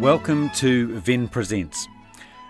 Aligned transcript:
Welcome 0.00 0.48
to 0.52 0.98
Venn 1.00 1.28
Presents. 1.28 1.86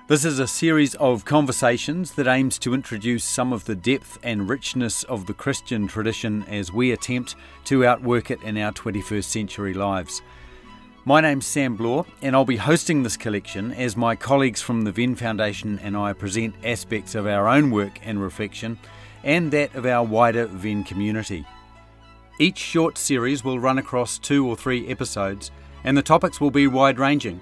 This 0.07 0.25
is 0.25 0.39
a 0.39 0.47
series 0.47 0.95
of 0.95 1.25
conversations 1.25 2.13
that 2.13 2.29
aims 2.29 2.61
to 2.61 2.75
introduce 2.75 3.25
some 3.25 3.53
of 3.53 3.65
the 3.65 3.75
depth 3.75 4.21
and 4.23 4.49
richness 4.49 5.03
of 5.03 5.27
the 5.27 5.35
Christian 5.35 5.89
tradition 5.89 6.45
as 6.45 6.73
we 6.73 6.93
attempt 6.93 7.35
to 7.65 7.85
outwork 7.85 8.31
it 8.31 8.41
in 8.43 8.57
our 8.57 8.71
21st 8.71 9.25
century 9.25 9.75
lives. 9.75 10.23
My 11.05 11.21
name's 11.21 11.45
Sam 11.45 11.77
Bloore, 11.77 12.07
and 12.23 12.37
I'll 12.37 12.45
be 12.45 12.57
hosting 12.57 13.03
this 13.03 13.17
collection 13.17 13.73
as 13.73 13.97
my 13.97 14.15
colleagues 14.15 14.63
from 14.63 14.83
the 14.83 14.93
Venn 14.93 15.17
Foundation 15.17 15.81
and 15.81 15.97
I 15.97 16.13
present 16.13 16.55
aspects 16.63 17.17
of 17.17 17.27
our 17.27 17.49
own 17.49 17.73
work 17.73 17.99
and 18.05 18.23
reflection 18.23 18.79
and 19.25 19.51
that 19.51 19.75
of 19.75 19.87
our 19.87 20.05
wider 20.05 20.47
Venn 20.47 20.85
community. 20.85 21.45
Each 22.39 22.59
short 22.59 22.97
series 22.97 23.43
will 23.43 23.59
run 23.59 23.79
across 23.79 24.19
two 24.19 24.47
or 24.47 24.55
three 24.55 24.87
episodes, 24.87 25.51
and 25.85 25.97
the 25.97 26.03
topics 26.03 26.41
will 26.41 26.51
be 26.51 26.67
wide 26.67 26.99
ranging 26.99 27.41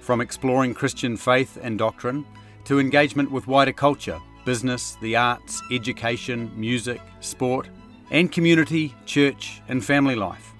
from 0.00 0.20
exploring 0.20 0.74
Christian 0.74 1.16
faith 1.16 1.58
and 1.62 1.78
doctrine 1.78 2.24
to 2.64 2.80
engagement 2.80 3.30
with 3.30 3.46
wider 3.46 3.72
culture, 3.72 4.20
business, 4.44 4.96
the 5.00 5.16
arts, 5.16 5.62
education, 5.70 6.50
music, 6.54 7.00
sport, 7.20 7.68
and 8.10 8.32
community, 8.32 8.94
church, 9.06 9.62
and 9.68 9.84
family 9.84 10.16
life. 10.16 10.52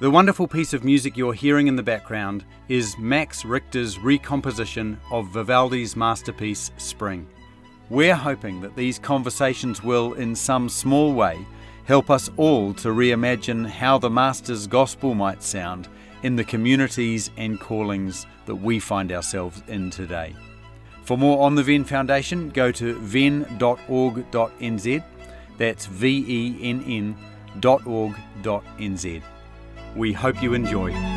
The 0.00 0.10
wonderful 0.10 0.48
piece 0.48 0.72
of 0.72 0.82
music 0.82 1.16
you're 1.16 1.32
hearing 1.32 1.68
in 1.68 1.76
the 1.76 1.82
background 1.82 2.44
is 2.68 2.98
Max 2.98 3.44
Richter's 3.44 3.98
recomposition 3.98 4.98
of 5.10 5.28
Vivaldi's 5.28 5.94
masterpiece 5.94 6.72
Spring. 6.76 7.28
We're 7.88 8.16
hoping 8.16 8.60
that 8.62 8.74
these 8.74 8.98
conversations 8.98 9.82
will, 9.82 10.14
in 10.14 10.34
some 10.34 10.68
small 10.68 11.12
way, 11.12 11.38
help 11.84 12.10
us 12.10 12.30
all 12.36 12.74
to 12.74 12.88
reimagine 12.88 13.66
how 13.66 13.98
the 13.98 14.10
Master's 14.10 14.66
gospel 14.66 15.14
might 15.14 15.42
sound 15.42 15.88
in 16.22 16.36
the 16.36 16.44
communities 16.44 17.30
and 17.36 17.58
callings 17.60 18.26
that 18.46 18.54
we 18.54 18.78
find 18.78 19.10
ourselves 19.12 19.62
in 19.68 19.90
today. 19.90 20.34
For 21.04 21.18
more 21.18 21.44
on 21.44 21.54
the 21.54 21.62
Venn 21.62 21.84
Foundation, 21.84 22.50
go 22.50 22.70
to 22.72 22.94
venn.org.nz. 22.94 23.64
That's 25.58 25.86
V 25.86 26.24
E 26.26 26.58
N 26.62 26.82
N.org.nz. 27.60 29.22
We 29.94 30.12
hope 30.12 30.42
you 30.42 30.54
enjoy. 30.54 31.11